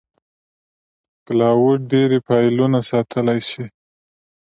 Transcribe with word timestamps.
کلاوډ 1.25 1.77
ډېری 1.91 2.19
فایلونه 2.27 2.79
ساتلی 2.89 3.39
شي. 3.49 3.65